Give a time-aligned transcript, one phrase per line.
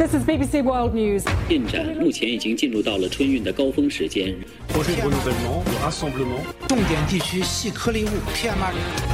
[0.00, 1.24] This is BBC World News.
[1.48, 4.34] 进展目前已经进入到了春运的高峰时间。
[4.68, 6.66] projet de renouvellement, de rassemblement.
[6.68, 9.09] 重点地区细颗粒物 PM2.5。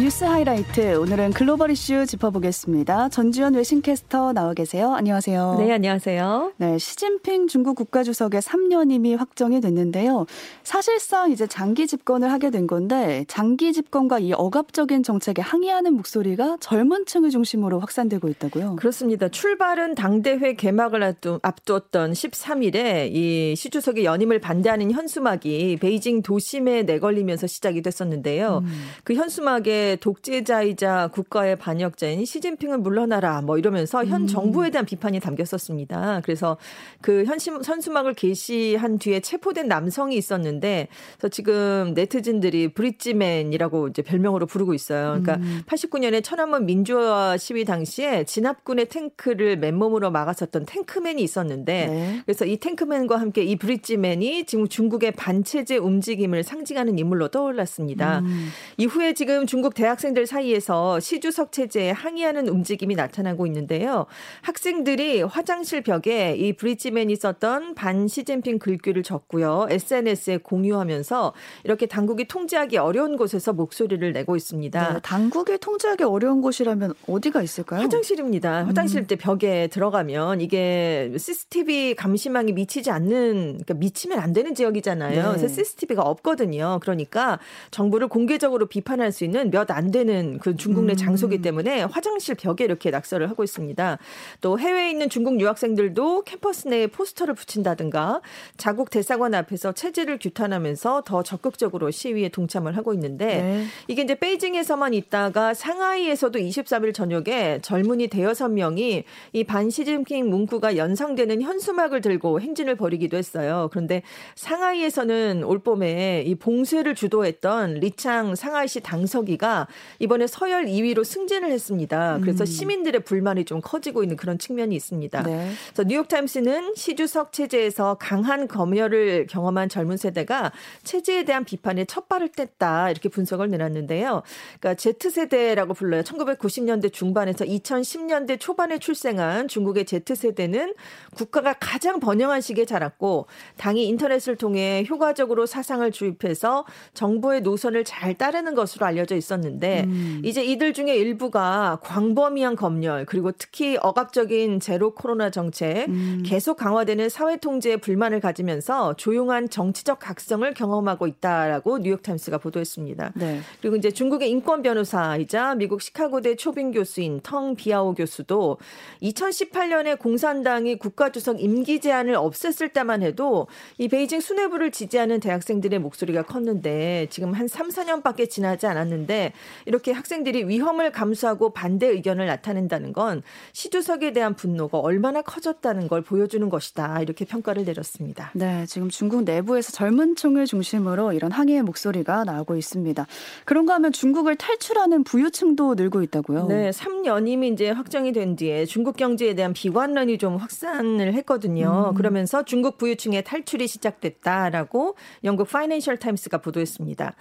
[0.00, 3.10] 뉴스 하이라이트 오늘은 글로벌 이슈 짚어보겠습니다.
[3.10, 4.94] 전지현 외신캐스터 나와 계세요.
[4.94, 5.56] 안녕하세요.
[5.58, 6.52] 네, 안녕하세요.
[6.56, 10.24] 네, 시진핑 중국 국가주석의 3년임이 확정이 됐는데요.
[10.62, 17.04] 사실상 이제 장기 집권을 하게 된 건데 장기 집권과 이 억압적인 정책에 항의하는 목소리가 젊은
[17.04, 18.76] 층을 중심으로 확산되고 있다고요.
[18.76, 19.28] 그렇습니다.
[19.28, 21.02] 출발은 당대회 개막을
[21.42, 28.62] 앞두었던 13일에 이 시 주석의 연임을 반대하는 현수막이 베이징 도심에 내걸리면서 시작이 됐었는데요.
[28.64, 28.82] 음.
[29.04, 34.26] 그 현수막에 독재자이자 국가의 반역자인 시진핑을 물러나라 뭐 이러면서 현 음.
[34.26, 36.22] 정부에 대한 비판이 담겼었습니다.
[36.24, 36.56] 그래서
[37.00, 44.74] 그 현심, 현수막을 게시한 뒤에 체포된 남성이 있었는데 그래서 지금 네티즌들이 브릿지맨이라고 이제 별명으로 부르고
[44.74, 45.20] 있어요.
[45.20, 45.62] 그러니까 음.
[45.66, 52.22] 89년에 천안문 민주화 시위 당시에 진압군의 탱크를 맨몸으로 막았었던 탱크맨이 있었는데 네.
[52.24, 58.20] 그래서 이 탱크맨과 함께 이 브릿지맨이 지금 중국의 반체제 움직임을 상징하는 인물로 떠올랐습니다.
[58.20, 58.48] 음.
[58.76, 64.04] 이후에 지금 중국 대학생들 사이에서 시주석 체제에 항의하는 움직임이 나타나고 있는데요.
[64.42, 69.68] 학생들이 화장실 벽에 이 브릿지맨이 썼던 반 시진핑 글귀를 적고요.
[69.70, 71.32] SNS에 공유하면서
[71.64, 74.92] 이렇게 당국이 통제하기 어려운 곳에서 목소리를 내고 있습니다.
[74.92, 77.80] 네, 당국이 통제하기 어려운 곳이라면 어디가 있을까요?
[77.80, 78.66] 화장실입니다.
[78.66, 79.06] 화장실 음.
[79.06, 85.22] 때 벽에 들어가면 이게 CCTV 감시망이 미치지 않는 그러니까 미치면 안 되는 지역이잖아요.
[85.22, 85.38] 네.
[85.38, 86.80] 그래서 CCTV가 없거든요.
[86.82, 87.38] 그러니까
[87.70, 91.42] 정부를 공개적으로 비판할 수 있는 몇안 되는 그 중국 내 장소기 음.
[91.42, 93.98] 때문에 화장실 벽에 이렇게 낙서를 하고 있습니다.
[94.40, 98.20] 또 해외에 있는 중국 유학생들도 캠퍼스 내에 포스터를 붙인다든가
[98.56, 103.64] 자국 대사관 앞에서 체제를 규탄하면서 더 적극적으로 시위에 동참을 하고 있는데 네.
[103.88, 112.00] 이게 이제 베이징에서만 있다가 상하이에서도 23일 저녁에 젊은이 대여섯 명이 이 반시진핑 문구가 연상되는 현수막을
[112.00, 113.68] 들고 행진을 벌이기도 했어요.
[113.70, 114.02] 그런데
[114.36, 119.49] 상하이에서는 올 봄에 이 봉쇄를 주도했던 리창 상하이시 당서기가
[119.98, 122.18] 이번에 서열 2위로 승진을 했습니다.
[122.20, 122.46] 그래서 음.
[122.46, 125.22] 시민들의 불만이 좀 커지고 있는 그런 측면이 있습니다.
[125.22, 125.50] 네.
[125.72, 130.52] 그래서 뉴욕타임스는 시주석 체제에서 강한 검열을 경험한 젊은 세대가
[130.84, 134.22] 체제에 대한 비판에 첫 발을 뗐다 이렇게 분석을 내놨는데요.
[134.60, 136.02] 그러니까 Z세대라고 불러요.
[136.02, 140.74] 1990년대 중반에서 2010년대 초반에 출생한 중국의 Z세대는
[141.14, 148.54] 국가가 가장 번영한 시기에 자랐고 당이 인터넷을 통해 효과적으로 사상을 주입해서 정부의 노선을 잘 따르는
[148.54, 149.39] 것으로 알려져 있었는데
[149.86, 150.22] 음.
[150.24, 156.22] 이제 이들 중에 일부가 광범위한 검열 그리고 특히 억압적인 제로 코로나 정책 음.
[156.24, 163.12] 계속 강화되는 사회 통제에 불만을 가지면서 조용한 정치적 각성을 경험하고 있다라고 뉴욕타임스가 보도했습니다.
[163.16, 163.40] 네.
[163.60, 168.58] 그리고 이제 중국의 인권 변호사이자 미국 시카고대 초빙 교수인 텅 비아오 교수도
[169.02, 173.46] 2018년에 공산당이 국가주석 임기 제한을 없앴을 때만 해도
[173.78, 179.29] 이 베이징 수뇌부를 지지하는 대학생들의 목소리가 컸는데 지금 한 3, 4년밖에 지나지 않았는데
[179.66, 186.48] 이렇게 학생들이 위험을 감수하고 반대 의견을 나타낸다는 건 시주석에 대한 분노가 얼마나 커졌다는 걸 보여주는
[186.48, 187.00] 것이다.
[187.00, 188.30] 이렇게 평가를 내렸습니다.
[188.34, 193.06] 네, 지금 중국 내부에서 젊은 층을 중심으로 이런 항의의 목소리가 나오고 있습니다.
[193.44, 196.46] 그런가 하면 중국을 탈출하는 부유층도 늘고 있다고요?
[196.46, 201.90] 네, 3연임이 이제 확정이 된 뒤에 중국 경제에 대한 비관론이 좀 확산을 했거든요.
[201.90, 201.94] 음.
[201.94, 207.14] 그러면서 중국 부유층의 탈출이 시작됐다라고 영국 파이낸셜 타임스가 보도했습니다.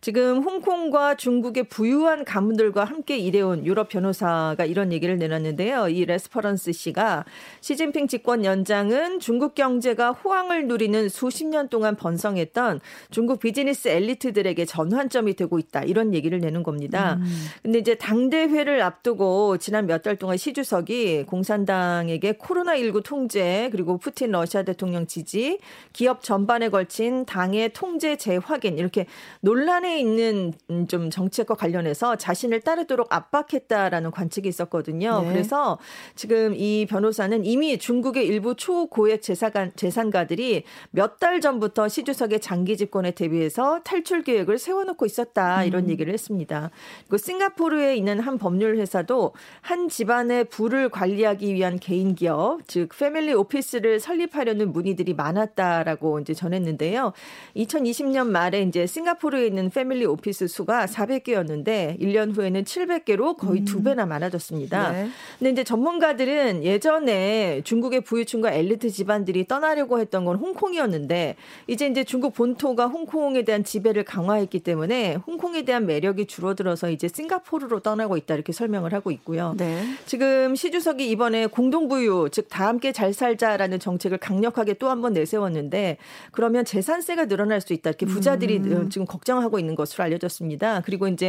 [0.00, 5.88] 지금 홍콩과 중국 의 부유한 가문들과 함께 일해온 유럽 변호사가 이런 얘기를 내놨는데요.
[5.88, 7.24] 이 레스퍼런스 씨가
[7.60, 12.80] 시진핑 집권 연장은 중국 경제가 호황을 누리는 수십 년 동안 번성했던
[13.10, 15.82] 중국 비즈니스 엘리트들에게 전환점이 되고 있다.
[15.82, 17.18] 이런 얘기를 내는 겁니다.
[17.20, 17.46] 음.
[17.62, 24.30] 근데 이제 당대회를 앞두고 지난 몇 달 동안 시 주석이 공산당에게 코로나19 통제 그리고 푸틴
[24.30, 25.58] 러시아 대통령 지지
[25.92, 29.06] 기업 전반에 걸친 당의 통제 재확인 이렇게
[29.40, 30.52] 논란에 있는
[30.86, 35.22] 좀 정책 과 관련해서 자신을 따르도록 압박했다라는 관측이 있었거든요.
[35.22, 35.28] 네.
[35.28, 35.78] 그래서
[36.16, 42.76] 지금 이 변호사는 이미 중국의 일부 초고액 재산가, 재산가들이 몇 달 전부터 시 주석의 장기
[42.76, 45.90] 집권에 대비해서 탈출 계획을 세워놓고 있었다 이런 음.
[45.90, 46.70] 얘기를 했습니다.
[47.00, 53.32] 그리고 싱가포르에 있는 한 법률 회사도 한 집안의 부를 관리하기 위한 개인 기업, 즉 패밀리
[53.32, 57.12] 오피스를 설립하려는 문의들이 많았다라고 이제 전했는데요.
[57.56, 63.60] 2020년 말에 이제 싱가포르에 있는 패밀리 오피스 수가 400개 300 개였는데 1년 후에는 700개로 거의
[63.60, 63.64] 음.
[63.64, 64.92] 두 배나 많아졌습니다.
[64.92, 65.08] 네.
[65.38, 71.36] 근데 이제 전문가들은 예전에 중국의 부유층과 엘리트 집안들이 떠나려고 했던 건 홍콩이었는데
[71.66, 77.80] 이제 이제 중국 본토가 홍콩에 대한 지배를 강화했기 때문에 홍콩에 대한 매력이 줄어들어서 이제 싱가포르로
[77.80, 79.54] 떠나고 있다 이렇게 설명을 하고 있고요.
[79.56, 79.82] 네.
[80.06, 85.12] 지금 시 주석이 이번에 공동부유 즉 다 함께 잘 살자라는 정책을 강력하게 또 한 번
[85.12, 85.98] 내세웠는데
[86.30, 88.88] 그러면 재산세가 늘어날 수 있다 이렇게 부자들이 음.
[88.88, 90.82] 지금 걱정하고 있는 것으로 알려졌습니다.
[90.86, 91.25] 그리고 이제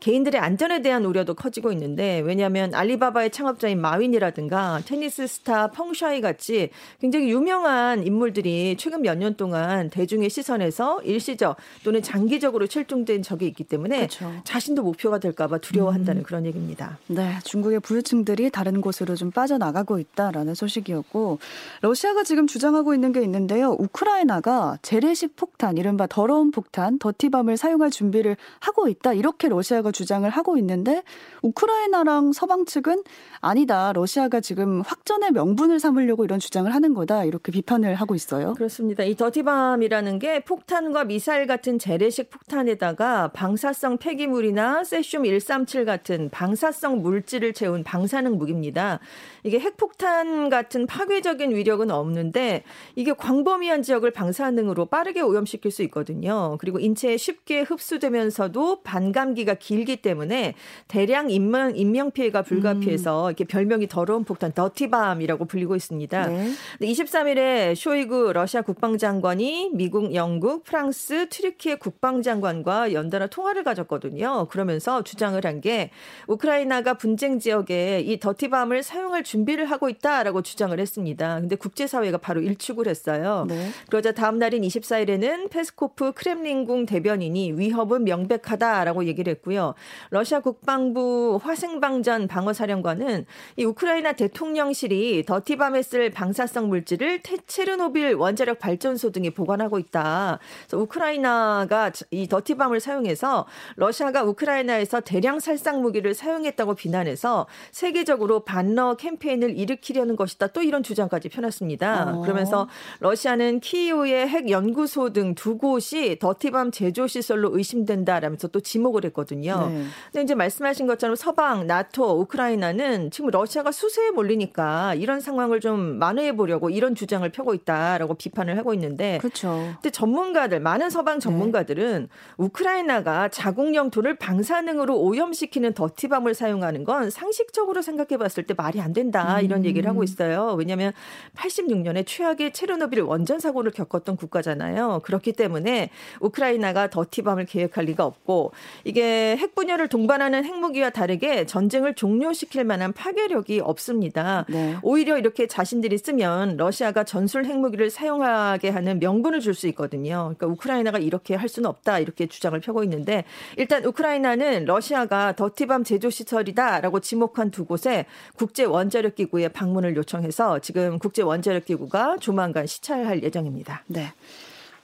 [0.00, 6.68] 개인들의 안전에 대한 우려도 커지고 있는데 왜냐하면 알리바바의 창업자인 마윈이라든가 테니스 스타 펑샤이 같이
[7.00, 13.64] 굉장히 유명한 인물들이 최근 몇 년 동안 대중의 시선에서 일시적 또는 장기적으로 실종된 적이 있기
[13.64, 14.30] 때문에 그렇죠.
[14.44, 16.24] 자신도 목표가 될까봐 두려워한다는 음.
[16.24, 16.98] 그런 얘기입니다.
[17.06, 21.38] 네, 중국의 부유층들이 다른 곳으로 좀 빠져나가고 있다라는 소식이었고
[21.80, 23.74] 러시아가 지금 주장하고 있는 게 있는데요.
[23.78, 29.14] 우크라이나가 재래식 폭탄, 이른바 더러운 폭탄, 더티밤을 사용할 준비를 하고 있다.
[29.14, 31.02] 이렇게 러시아가 주장을 하고 있는데
[31.42, 33.02] 우크라이나랑 서방 측은
[33.40, 33.92] 아니다.
[33.92, 37.24] 러시아가 지금 확전의 명분을 삼으려고 이런 주장을 하는 거다.
[37.24, 38.54] 이렇게 비판을 하고 있어요.
[38.54, 39.04] 그렇습니다.
[39.04, 47.52] 이 더티밤이라는 게 폭탄과 미사일 같은 재래식 폭탄에다가 방사성 폐기물이나 세슘 137 같은 방사성 물질을
[47.52, 49.00] 채운 방사능 무기입니다.
[49.42, 52.62] 이게 핵폭탄 같은 파괴적인 위력은 없는데
[52.94, 56.56] 이게 광범위한 지역을 방사능으로 빠르게 오염시킬 수 있거든요.
[56.58, 60.54] 그리고 인체에 쉽게 흡수되면서도 반감 기가 길기 때문에
[60.88, 63.28] 대량 인명, 인명 피해가 불가피해서 음.
[63.30, 66.26] 이렇게 별명이 더러운 폭탄 더티밤이라고 불리고 있습니다.
[66.28, 66.50] 네.
[66.80, 74.46] 23일에 쇼이그 러시아 국방장관이 미국, 영국, 프랑스, 트리키의 국방장관과 연달아 통화를 가졌거든요.
[74.48, 75.90] 그러면서 주장을 한 게
[76.26, 81.40] 우크라이나가 분쟁 지역에 이 dirty bomb을 사용할 준비를 하고 있다라고 주장을 했습니다.
[81.40, 83.46] 근데 국제사회가 바로 일축을 했어요.
[83.48, 83.70] 네.
[83.88, 89.74] 그러자 다음 날인 24일에는 페스코프 크렘린궁 대변인이 위협은 명백하다라고 얘기를 했고요.
[90.10, 93.26] 러시아 국방부 화생방전 방어사령관은
[93.56, 100.38] 이 우크라이나 대통령실이 dirty bomb에 쓸 방사성 물질을 체르노빌 원자력 발전소 등에 보관하고 있다.
[100.66, 108.96] 그래서 우크라이나가 이 dirty bomb을 사용해서 러시아가 우크라이나에서 대량 살상 무기를 사용했다고 비난해서 세계적으로 반러
[108.96, 110.48] 캠페인을 일으키려는 것이다.
[110.48, 112.16] 또 이런 주장까지 펴놨습니다.
[112.16, 112.20] 어.
[112.22, 112.68] 그러면서
[113.00, 119.68] 러시아는 키이우의 핵 연구소 등 두 곳이 더티밤 제조 시설로 의심된다라면서 또 지목을 했거든요.
[119.68, 119.84] 네.
[120.12, 126.36] 근데 이제 말씀하신 것처럼 서방, 나토, 우크라이나는 지금 러시아가 수세에 몰리니까 이런 상황을 좀 만회해
[126.36, 129.70] 보려고 이런 주장을 펴고 있다라고 비판을 하고 있는데 그렇죠.
[129.74, 132.08] 근데 전문가들 많은 서방 전문가들은 네.
[132.36, 139.40] 우크라이나가 자국 영토를 방사능으로 오염시키는 더티밤을 사용하는 건 상식적으로 생각해 봤을 때 말이 안 된다
[139.40, 139.64] 이런 음.
[139.64, 140.54] 얘기를 하고 있어요.
[140.58, 140.92] 왜냐하면
[141.36, 145.00] 86년에 최악의 체르노빌 원전 사고를 겪었던 국가잖아요.
[145.04, 145.90] 그렇기 때문에
[146.20, 148.52] 우크라이나가 더티밤을 계획할 리가 없고
[148.86, 154.46] 이게 핵 분열을 동반하는 핵무기와 다르게 전쟁을 종료시킬 만한 파괴력이 없습니다.
[154.48, 154.76] 네.
[154.82, 160.34] 오히려 이렇게 자신들이 쓰면 러시아가 전술 핵무기를 사용하게 하는 명분을 줄 수 있거든요.
[160.36, 163.24] 그러니까 우크라이나가 이렇게 할 수는 없다 이렇게 주장을 펴고 있는데
[163.56, 168.04] 일단 우크라이나는 러시아가 dirty bomb 제조 시설이다라고 지목한 두 곳에
[168.36, 173.82] 국제 원자력 기구에 방문을 요청해서 지금 국제 원자력 기구가 조만간 시찰할 예정입니다.
[173.86, 174.12] 네.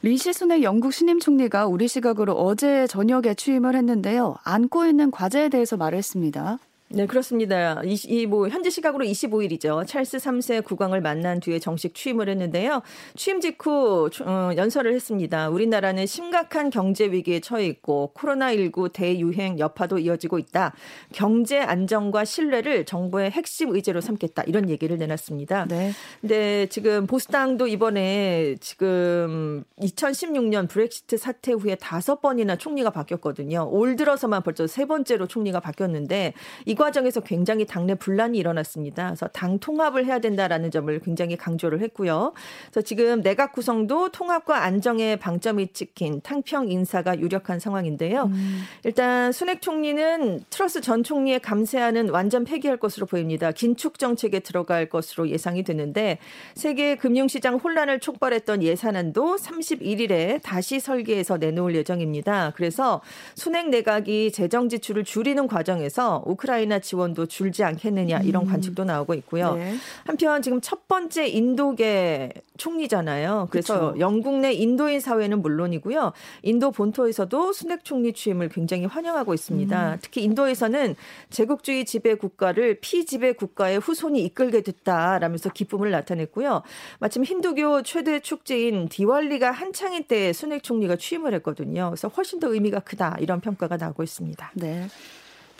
[0.04, 4.34] 리시 수낵 영국 신임 총리가 우리 시각으로 어제 저녁에 취임을 했는데요.
[4.42, 6.58] 안고 있는 과제에 대해서 말했습니다.
[6.94, 7.80] 네, 그렇습니다.
[7.84, 9.86] 이, 뭐, 현지 시각으로 25일이죠.
[9.86, 12.82] 찰스 3세 국왕을 만난 뒤에 정식 취임을 했는데요.
[13.16, 15.48] 취임 직후 어, 연설을 했습니다.
[15.48, 20.74] 우리나라는 심각한 경제 위기에 처해 있고 코로나19 대유행 여파도 이어지고 있다.
[21.12, 24.42] 경제 안정과 신뢰를 정부의 핵심 의제로 삼겠다.
[24.42, 25.66] 이런 얘기를 내놨습니다.
[25.70, 25.92] 네.
[26.20, 33.66] 근데 지금 보수당도 이번에 지금 2016년 브렉시트 사태 후에 다섯 번이나 총리가 바뀌었거든요.
[33.70, 36.34] 올 들어서만 벌써 세 번째로 총리가 바뀌었는데
[36.66, 39.06] 이거 과정에서 굉장히 당내 분란이 일어났습니다.
[39.06, 42.32] 그래서 당 통합을 해야 된다라는 점을 굉장히 강조를 했고요.
[42.72, 48.24] 그래서 지금 내각 구성도 통합과 안정에 방점이 찍힌 탕평 인사가 유력한 상황인데요.
[48.24, 48.62] 음.
[48.82, 53.52] 일단 순핵 총리는 트러스 전 총리의 감세하는 완전 폐기할 것으로 보입니다.
[53.52, 56.18] 긴축 정책에 들어갈 것으로 예상이 되는데
[56.56, 62.52] 세계 금융시장 혼란을 촉발했던 예산안도 31일에 다시 설계해서 내놓을 예정입니다.
[62.56, 63.00] 그래서
[63.36, 68.48] 순핵 내각이 재정 지출을 줄이는 과정에서 우크라이나 우크라이나 지원도 줄지 않겠느냐 이런 음.
[68.48, 69.54] 관측도 나오고 있고요.
[69.54, 69.74] 네.
[70.06, 73.48] 한편 지금 첫 번째 인도계 총리잖아요.
[73.50, 74.00] 그래서 그쵸.
[74.00, 76.12] 영국 내 인도인 사회는 물론이고요.
[76.42, 79.92] 인도 본토에서도 순핵 총리 취임을 굉장히 환영하고 있습니다.
[79.92, 79.98] 음.
[80.00, 80.96] 특히 인도에서는
[81.30, 86.62] 제국주의 지배 국가를 피지배 국가의 후손이 이끌게 됐다라면서 기쁨을 나타냈고요.
[86.98, 91.90] 마침 힌두교 최대 축제인 디왈리가 한창인 때 수낵 총리가 취임을 했거든요.
[91.90, 94.52] 그래서 훨씬 더 의미가 크다 이런 평가가 나오고 있습니다.
[94.54, 94.88] 네.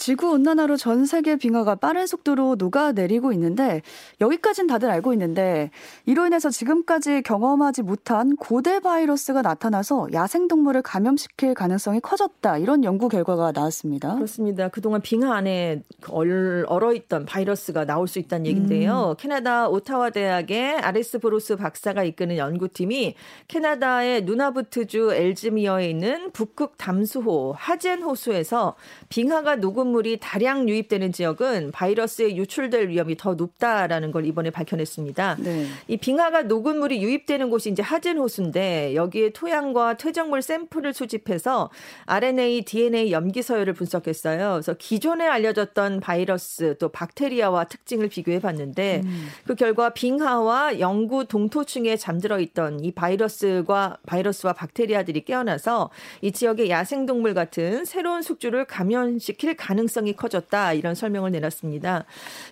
[0.03, 3.83] 지구 온난화로 전 세계 빙하가 빠른 속도로 녹아내리고 있는데
[4.21, 5.71] 여기까지는 다들 알고 있는데
[6.07, 13.09] 이로 인해서 지금까지 경험하지 못한 고대 바이러스가 나타나서 야생 동물을 감염시킬 가능성이 커졌다 이런 연구
[13.09, 14.17] 결과가 나왔습니다.
[14.17, 14.67] 그렇습니다.
[14.71, 19.11] 그동안 빙하 안에 얼어 있던 바이러스가 나올 수 있다는 얘긴데요.
[19.11, 19.15] 음.
[19.21, 23.15] 캐나다 오타와 대학의 아레스 브로스 박사가 이끄는 연구팀이
[23.47, 28.75] 캐나다의 누나부트주 엘즈미어에 있는 북극 담수호 하젠 호수에서
[29.09, 35.37] 빙하가 녹음 물이 다량 유입되는 지역은 바이러스에 유출될 위험이 더 높다라는 걸 이번에 밝혀냈습니다.
[35.41, 35.67] 네.
[35.89, 41.71] 이 빙하가 녹은 물이 유입되는 곳이 이제 하젠 호수인데 여기에 토양과 퇴적물 샘플을 수집해서
[42.07, 44.53] RNA, DNA 염기 서열을 분석했어요.
[44.53, 49.29] 그래서 기존에 알려졌던 바이러스 또 박테리아와 특징을 비교해 봤는데 음.
[49.47, 57.35] 그 결과 빙하와 영구 동토층에 잠들어 있던 이 바이러스과 바이러스와 박테리아들이 깨어나서 이 지역의 야생동물
[57.35, 62.05] 같은 새로운 숙주를 감염시킬 가능 가능성이 커졌다 이런 설명을 내놨습니다.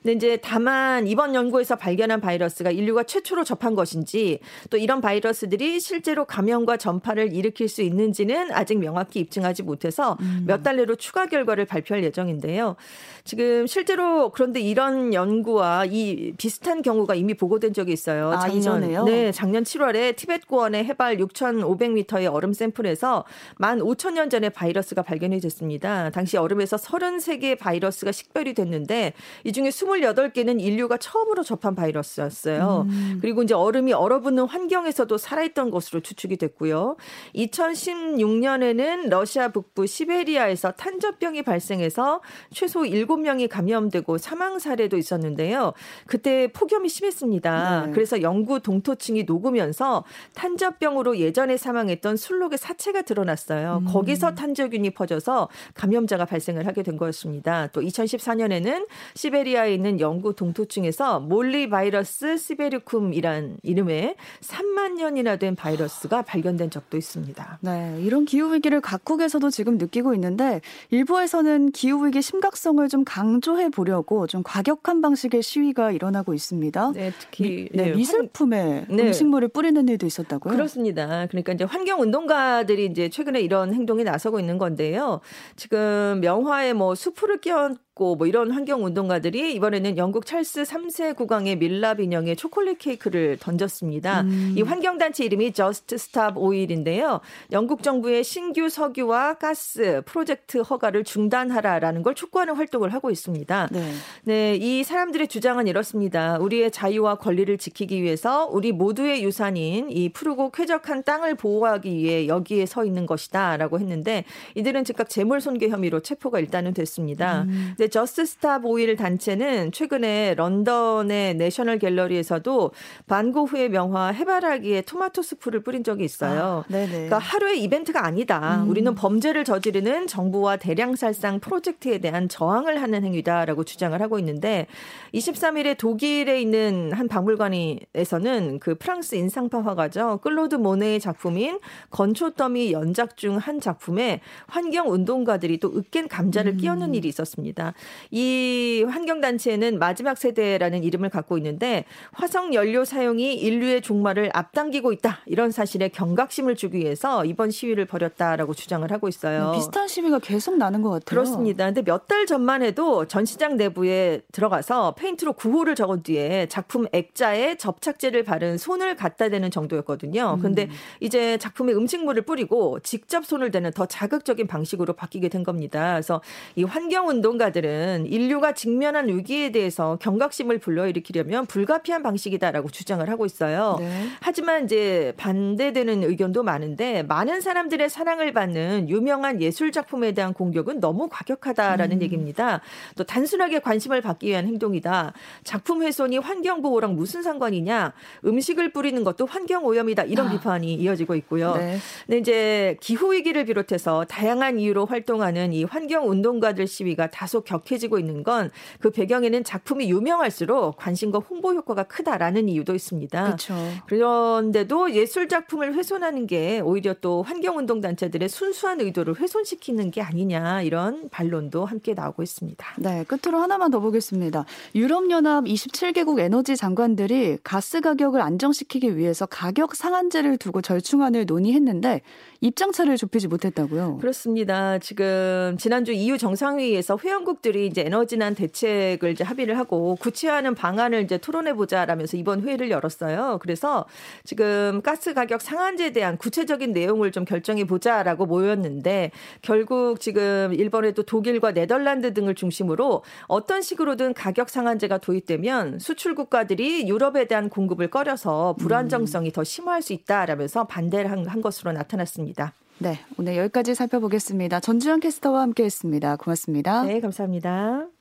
[0.02, 6.24] 근데 이제 다만 이번 연구에서 발견한 바이러스가 인류가 최초로 접한 것인지 또 이런 바이러스들이 실제로
[6.24, 10.44] 감염과 전파를 일으킬 수 있는지는 아직 명확히 입증하지 못해서 음.
[10.46, 12.76] 몇달 내로 추가 결과를 발표할 예정인데요.
[13.24, 18.32] 지금 실제로 그런데 이런 연구와 이 비슷한 경우가 이미 보고된 적이 있어요.
[18.32, 19.04] 아, 작년, 이전에요?
[19.04, 23.24] 네, 작년 7월에 티벳 고원의 해발 6,500m의 얼음 샘플에서
[23.58, 26.10] 15,000년 전에 바이러스가 발견이 됐습니다.
[26.10, 26.76] 당시 얼음에서
[27.18, 29.12] 33개의 바이러스가 식별이 됐는데
[29.44, 32.86] 이 중에 28개는 인류가 처음으로 접한 바이러스였어요.
[32.88, 33.18] 음.
[33.20, 36.96] 그리고 이제 얼음이 얼어붙는 환경에서도 살아있던 것으로 추측이 됐고요.
[37.34, 42.20] 2016년에는 러시아 북부 시베리아에서 탄저병이 발생해서
[42.52, 45.72] 최소 7명이 감염되고 사망 사례도 있었는데요.
[46.06, 47.86] 그때 폭염이 심했습니다.
[47.86, 47.92] 네.
[47.92, 53.82] 그래서 영구 동토층이 녹으면서 탄저병으로 예전에 사망했던 술록의 사체가 드러났어요.
[53.82, 53.92] 음.
[53.92, 57.68] 거기서 탄저균이 퍼져서 감염자가 발생을 하게 된 거였습니다.
[57.72, 66.70] 또 2014년에는 시베리아에 있는 영구 동토층에서 몰리 바이러스 시베리쿰이란 이름의 3만 년이나 된 바이러스가 발견된
[66.70, 67.58] 적도 있습니다.
[67.62, 74.26] 네, 이런 기후 위기를 각국에서도 지금 느끼고 있는데 일부에서는 기후 위기 심각성을 좀 강조해 보려고
[74.26, 76.92] 좀 과격한 방식의 시위가 일어나고 있습니다.
[76.94, 79.02] 네, 특히 미, 네, 미술품에 네.
[79.02, 80.54] 음식물을 뿌리는 일도 있었다고요?
[80.54, 81.26] 그렇습니다.
[81.28, 85.20] 그러니까 이제 환경 운동가들이 이제 최근에 이런 행동에 나서고 있는 건데요.
[85.56, 91.56] 지금 명화에 뭐 수풀을 끼얹 있고 뭐 이런 환경 운동가들이 이번에는 영국 찰스 3세 국왕의
[91.56, 94.22] 밀랍 인형에 초콜릿 케이크를 던졌습니다.
[94.22, 94.54] 음.
[94.56, 97.20] 이 환경 단체 이름이 Just Stop Oil인데요.
[97.52, 103.68] 영국 정부의 신규 석유와 가스 프로젝트 허가를 중단하라라는 걸 촉구하는 활동을 하고 있습니다.
[103.70, 103.92] 네.
[104.24, 106.38] 네, 이 사람들의 주장은 이렇습니다.
[106.38, 112.64] 우리의 자유와 권리를 지키기 위해서 우리 모두의 유산인 이 푸르고 쾌적한 땅을 보호하기 위해 여기에
[112.64, 117.42] 서 있는 것이다라고 했는데 이들은 즉각 재물 손괴 혐의로 체포가 일단은 됐습니다.
[117.42, 117.74] 음.
[117.90, 122.70] 네, Just Stop Oil 단체는 최근에 런던의 내셔널 갤러리에서도
[123.08, 126.64] 반고흐의 명화 해바라기에 토마토 스프를 뿌린 적이 있어요.
[126.64, 128.62] 아, 그러니까 하루의 이벤트가 아니다.
[128.62, 128.70] 음.
[128.70, 134.68] 우리는 범죄를 저지르는 정부와 대량 살상 프로젝트에 대한 저항을 하는 행위다라고 주장을 하고 있는데
[135.14, 140.20] 23일에 독일에 있는 한 박물관에서는 그 프랑스 인상파 화가죠.
[140.22, 141.58] 클로드 모네의 작품인
[141.90, 146.56] 건초 더미 연작 중 한 작품에 환경 운동가들이 또 으깬 감자를 음.
[146.58, 147.74] 끼얹는 일이 있었습니다.
[148.10, 155.20] 이 환경단체는 마지막 세대라는 이름을 갖고 있는데 화석 연료 사용이 인류의 종말을 앞당기고 있다.
[155.26, 159.52] 이런 사실에 경각심을 주기 위해서 이번 시위를 벌였다라고 주장을 하고 있어요.
[159.52, 161.04] 네, 비슷한 시위가 계속 나는 것 같아요.
[161.04, 161.64] 그렇습니다.
[161.66, 168.24] 근데 몇 달 전만 해도 전시장 내부에 들어가서 페인트로 구호를 적은 뒤에 작품 액자에 접착제를
[168.24, 170.34] 바른 손을 갖다 대는 정도였거든요.
[170.38, 170.42] 음.
[170.42, 170.68] 근데
[170.98, 175.92] 이제 작품에 음식물을 뿌리고 직접 손을 대는 더 자극적인 방식으로 바뀌게 된 겁니다.
[175.92, 176.20] 그래서
[176.56, 183.26] 이 환경 운동가들 은 학자들은 인류가 직면한 위기에 대해서 경각심을 불러일으키려면 불가피한 방식이다라고 주장을 하고
[183.26, 183.76] 있어요.
[183.78, 184.06] 네.
[184.20, 191.08] 하지만 이제 반대되는 의견도 많은데 많은 사람들의 사랑을 받는 유명한 예술 작품에 대한 공격은 너무
[191.10, 192.02] 과격하다라는 음.
[192.02, 192.60] 얘기입니다.
[192.96, 195.12] 또 단순하게 관심을 받기 위한 행동이다.
[195.44, 197.92] 작품 훼손이 환경 보호랑 무슨 상관이냐?
[198.24, 200.04] 음식을 뿌리는 것도 환경 오염이다.
[200.04, 200.30] 이런 아.
[200.30, 201.54] 비판이 이어지고 있고요.
[201.54, 201.78] 네.
[202.06, 208.22] 근데 이제 기후 위기를 비롯해서 다양한 이유로 활동하는 이 환경 운동가들 시위가 다소 격해지고 있는
[208.22, 213.24] 건 그 배경에는 작품이 유명할수록 관심과 홍보 효과가 크다라는 이유도 있습니다.
[213.24, 213.54] 그렇죠.
[213.86, 221.08] 그런데도 예술 작품을 훼손하는 게 오히려 또 환경운동 단체들의 순수한 의도를 훼손시키는 게 아니냐 이런
[221.10, 222.66] 반론도 함께 나오고 있습니다.
[222.78, 224.44] 네, 끝으로 하나만 더 보겠습니다.
[224.74, 232.02] 유럽연합 27개국 에너지 장관들이 가스 가격을 안정시키기 위해서 가격 상한제를 두고 절충안을 논의했는데
[232.40, 233.98] 입장차를 좁히지 못했다고요.
[233.98, 234.78] 그렇습니다.
[234.78, 241.18] 지금 지난주 EU 정상회의에서 회원국 들이 이제 에너지난 대책을 이제 합의를 하고 구체화하는 방안을 이제
[241.18, 243.38] 토론해 보자라면서 이번 회의를 열었어요.
[243.40, 243.86] 그래서
[244.24, 249.10] 지금 가스 가격 상한제에 대한 구체적인 내용을 좀 결정해 보자라고 모였는데
[249.42, 257.26] 결국 지금 일본에도 독일과 네덜란드 등을 중심으로 어떤 식으로든 가격 상한제가 도입되면 수출 국가들이 유럽에
[257.26, 262.52] 대한 공급을 꺼려서 불안정성이 더 심화할 수 있다라면서 반대를 한, 한 것으로 나타났습니다.
[262.82, 264.60] 네, 오늘 여기까지 살펴보겠습니다.
[264.60, 266.16] 전주현 캐스터와 함께했습니다.
[266.16, 266.84] 고맙습니다.
[266.84, 267.99] 네, 감사합니다.